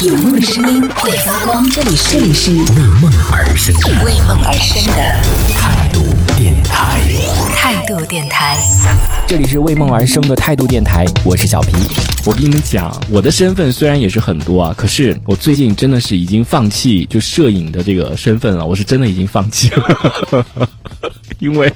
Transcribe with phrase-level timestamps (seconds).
[0.00, 2.60] 有梦的声音会发光，这里是这里是为
[3.00, 4.94] 梦而生的为梦而生的
[5.52, 6.04] 态度
[6.36, 7.00] 电台。
[7.56, 8.56] 态度电台。
[9.26, 11.72] 这里是为梦而生的态度电台，我是小皮。
[12.24, 20.46] 我跟你们讲，我的身份虽然也是很多啊，可是我最近真的是已经放弃就摄影的这个身份了，我是真的已经放弃了，
[21.38, 21.72] 因为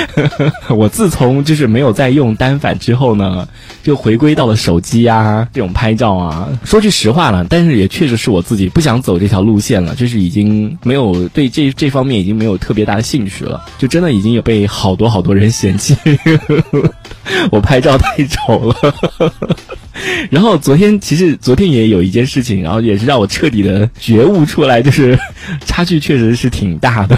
[0.68, 3.46] 我自从就是没有再用单反之后呢，
[3.82, 6.48] 就回归到了手机啊这种拍照啊。
[6.64, 15.96] 说句实话了，但是也确实是我自己不想走这条路线了，就是已经没有对这这方面已经没有特别大的兴趣了，就真的已经有被好多好多人嫌弃。
[17.52, 18.94] 我拍照太丑了，
[20.30, 25.18] 然后昨天其实昨天也有一件事情，然后也是让我彻底的觉悟出来，就是
[25.66, 27.16] 差距确实是挺大的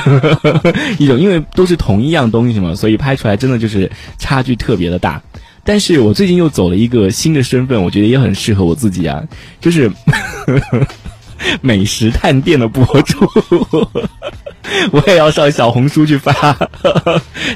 [0.98, 5.22] 一种，因为都是同一样东西嘛，所以拍出来真的就是差距特别的大。
[5.62, 9.22] 但是我最近又走了一个新的身份，我觉得也很适合我自己啊，
[9.60, 9.90] 就是
[11.60, 13.18] 美食探店的博主。
[14.92, 16.32] 我也要上小红书去发，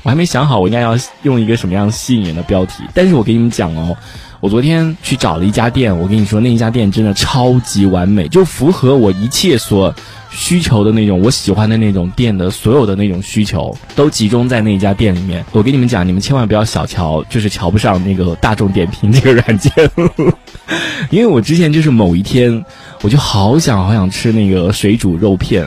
[0.03, 2.83] 我还没想好我应该要用一个什么样吸引人的标题。
[2.93, 3.97] 但是我跟你们讲哦，
[4.41, 9.95] 我昨天去找了一家店，我跟你说那一家店真的超级完美，就符合我一切所
[10.31, 15.45] 需求的那种，我喜欢的那种店的所有的那种需求都集中在那一家店里面。
[15.53, 19.73] 我跟你们讲，你们千万不要小瞧，就是瞧不上那个大众点评这个软件，
[21.11, 22.65] 因为我之前就是某一天，
[23.03, 25.67] 我就好想好想吃那个水煮肉片。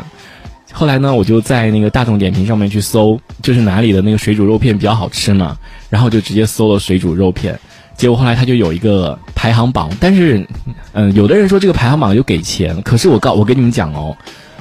[0.77, 5.57] 后来呢，我就在那个大众点评上面去搜，就是哪里的那个水煮肉片比较好吃嘛，
[5.89, 7.59] 然后就直接搜了水煮肉片，
[7.95, 10.45] 结果后来他就有一个排行榜，但是，
[10.93, 14.15] 嗯，有的人说这个排行榜有给钱，可是我告我跟你们讲哦，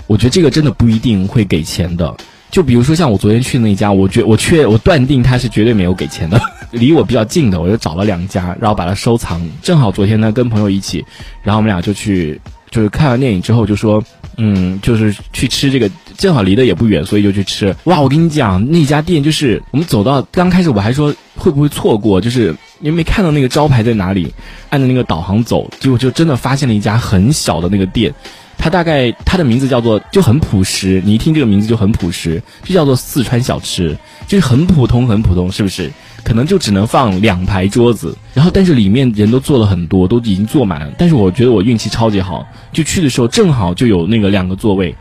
[0.06, 2.16] 我觉得这个真的不一定会给钱的。
[2.50, 6.40] 就比如说像我昨天去那家，我觉我确我断定他是绝对没有给钱的，
[6.72, 9.46] 离我比较近的，我就找了两家，然后把它收藏。
[9.60, 11.04] 正好昨天呢跟朋友一起，
[11.42, 12.40] 然后我们俩就去，
[12.76, 14.02] 就是看完电影之后就说。
[14.38, 17.74] 嗯，就是去吃这个，正好离得也不远，所以就去吃。
[17.84, 24.30] 哇，我跟你讲，那家店就是我们走到刚开始，我还说会不会错过，就是因为没看到那个招牌在哪里，
[24.68, 28.12] 按着那个导航走，结果就真的发现了一家很小的那个店。
[28.58, 35.90] 它大概它的名字叫做就很朴实，你一听这个名字就很朴实，就叫做四川小吃，就是很普通很普通，是不是？
[36.26, 40.90] 可能就只能放两排桌子，然后但是里面人都坐了很多，都已经坐满了。
[40.98, 44.92] 但是我觉得我运气超级好，就去的时候正好就有那个两个座位，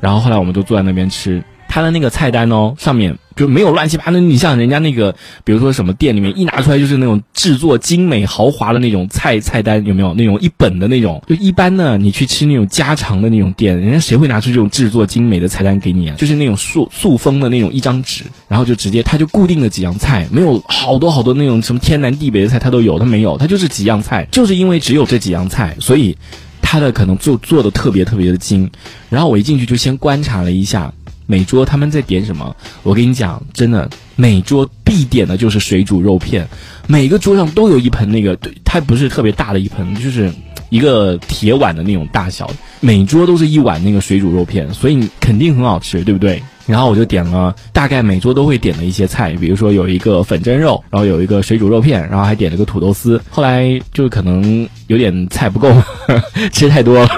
[0.00, 1.40] 然后后来我们就坐在那边吃。
[1.72, 4.20] 他的那个菜单哦，上面就没有乱七八糟。
[4.20, 5.10] 你像人家那个，
[5.42, 11.22] 比如说什么店里面一拿出来就是那种制作精美豪华的那种菜菜单，有没有那种一本的那种？
[11.26, 16.16] 就一般呢，你去吃那种家常的那种店，人家谁会拿出这种制作精美的菜单给你啊？
[16.18, 26.14] 就是那种塑塑封的那种一张纸，然后就直接他就固定的几样菜，没有好多好多那种什么天南地北的菜，他都有，他没有，他就是几样菜，就是因为只有这几样菜，所以
[26.60, 28.70] 他的可能就做的特别特别的精。
[29.08, 30.92] 然后我一进去就先观察了一下。
[31.32, 32.54] 每桌他们在点什么？
[32.82, 36.46] 我跟你讲，真的，每桌必点的就是水煮肉片，
[36.86, 40.30] 每个桌上都有一盆那个，对，它不是特别大的一盆，就是
[40.68, 42.50] 一个铁碗的那种大小，
[42.80, 46.42] 每桌都是一碗那个水煮肉片，所以肯定很好吃，对不对？
[46.66, 53.20] 然后我就点了，大概每桌都会点的一些菜，比如说有一个粉蒸肉，然后有一个水煮肉片，然后还点了个土豆丝。
[53.30, 55.72] 后来就可能有点菜不够，
[56.52, 57.08] 吃太多了，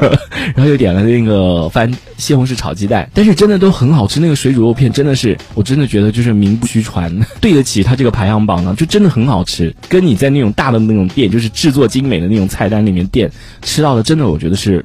[0.55, 3.09] 然后又点了那个番西红柿炒鸡蛋。
[3.13, 9.75] 但是真的都很好吃，那个水煮肉片真的是，我真的觉得就是名不虚传，对得起它这个排行榜呢，就真的很好吃。
[9.89, 13.31] 跟你在那种大的那种店，就是制作精美的那种菜单里面店
[13.63, 14.85] 吃到的，真的我觉得是。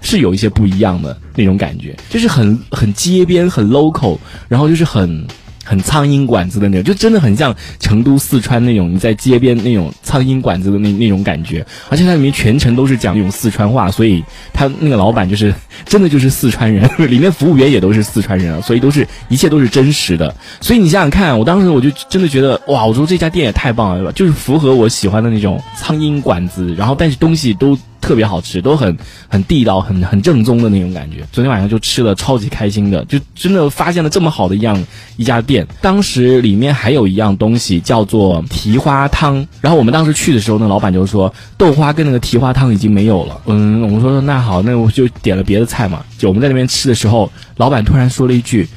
[0.00, 4.18] 是有一些不一样的那种感觉，就是很很街边、很 local，
[4.48, 5.26] 然后就是很
[5.64, 11.64] 很苍蝇馆子的那种，就真的很像成都、四川那种你在街边那种苍蝇馆子的那那种感觉。
[11.88, 20.34] 而且它里面全程都是讲那种四川话，所以他那个老板就是真的就是四川人，里面服务员也都是四川人，所以都是一切都是真实的。
[20.60, 27.78] 所以你想想看，我当时我就真的觉得哇，我说这家店也太棒了，就是符合我喜欢的那种苍蝇馆子，然后但是东西都。
[28.10, 28.98] 特别好吃，都很
[29.28, 31.18] 很地道、很很正宗的那种感觉。
[31.30, 34.84] 昨天晚上就吃了超级开心的，就真的发现了这么好的一样
[35.16, 35.64] 一家店。
[35.80, 43.40] 当时里面还有一样东西叫做蹄花汤，然后我们当时去的时候，那老板就说豆花跟那个蹄花汤已经没有了。
[43.46, 46.04] 嗯，我们说那好，那我就点了别的菜嘛。
[46.18, 48.68] 就我们在那边吃的时候，老板突然说了一句。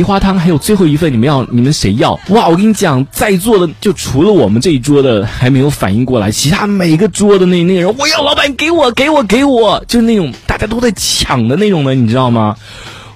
[0.00, 2.18] 蹄花汤还有最后一份，你们要你们谁要？
[2.30, 2.48] 哇！
[2.48, 12.56] 我跟你讲，在座的就除了我们这一桌的还没有反应过来，其他每个桌的那那个人，我要老板给我给我给我，就是那种大家都在抢的那种的，你知道吗？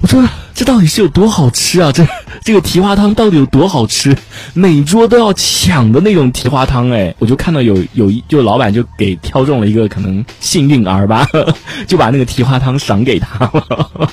[0.02, 0.22] 我说
[0.54, 1.90] 这到底是有多好吃啊？
[1.90, 2.06] 这
[2.42, 4.14] 这个蹄花汤到底有多好吃？
[4.52, 7.14] 每桌都要抢的那种蹄花汤哎！
[7.18, 11.26] 我就看到有有一就老板就给挑中了一个可能幸运儿吧，
[11.88, 14.10] 就把那个蹄花汤赏给他了。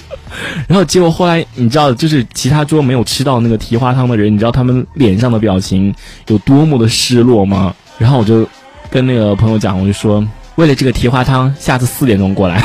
[0.72, 5.94] 然后结果后来你知道，就是其他桌没有吃到那个蹄花汤的人，你知道他们脸上的表情
[6.28, 7.76] 有多么的失落吗？
[7.98, 8.48] 然后我就
[8.90, 10.26] 跟那个朋友讲，我就说。
[10.56, 12.62] 为了这个蹄花汤，下次四点钟过来，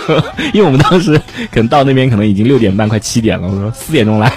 [0.52, 1.18] 因为我们当时
[1.50, 3.48] 可能到那边可能已经六点半快七点了。
[3.48, 4.30] 我说四点钟来，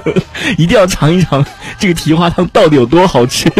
[0.58, 1.44] 一定要尝一尝
[1.78, 3.50] 这个蹄花汤到底有多好吃。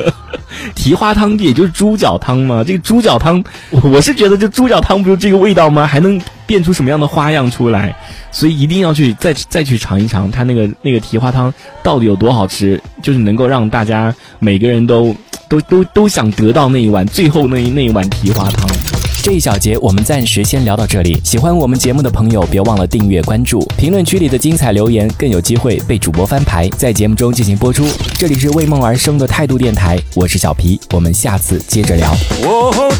[0.76, 5.86] 蹄花汤也就是猪脚汤嘛，这个猪脚汤，我是觉得这猪脚汤不就这个味道吗？
[5.86, 7.94] 还能变出什么样的花样出来？
[8.32, 11.52] 所以一定要去再再去尝一尝它那个那个蹄花汤
[11.82, 15.14] 到底有多好吃，就是能够让大家每个人都。
[15.50, 18.68] 都都都想得到那一碗最后那一那一碗蹄花汤。
[19.22, 21.18] 这一小节我们暂时先聊到这里。
[21.24, 23.66] 喜欢我们节目的朋友，别忘了订阅关注。
[23.78, 27.88] 评论区里的精彩留言更有机会被主播翻牌，在节目中进行播出。
[28.18, 32.14] 这里是为梦而生的态度电台，我是小皮，我们下次接着聊。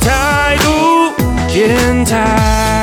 [0.01, 0.73] 态度
[1.53, 2.78] 电台。